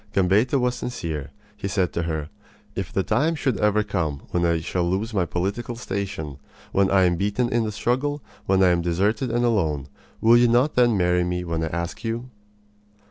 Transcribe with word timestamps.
Gambetta 0.15 0.57
was 0.59 0.73
sincere. 0.73 1.29
He 1.55 1.67
said 1.67 1.93
to 1.93 2.01
her: 2.01 2.29
"If 2.75 2.91
the 2.91 3.03
time 3.03 3.35
should 3.35 3.59
ever 3.59 3.83
come 3.83 4.23
when 4.31 4.43
I 4.45 4.59
shall 4.61 4.83
lose 4.89 5.13
my 5.13 5.27
political 5.27 5.75
station, 5.75 6.39
when 6.71 6.89
I 6.89 7.03
am 7.03 7.17
beaten 7.17 7.49
in 7.49 7.65
the 7.65 7.71
struggle, 7.71 8.23
when 8.47 8.63
I 8.63 8.69
am 8.69 8.81
deserted 8.81 9.29
and 9.29 9.45
alone, 9.45 9.89
will 10.19 10.37
you 10.37 10.47
not 10.47 10.73
then 10.73 10.97
marry 10.97 11.23
me 11.23 11.43
when 11.43 11.63
I 11.63 11.67
ask 11.67 12.03
you?" 12.03 12.31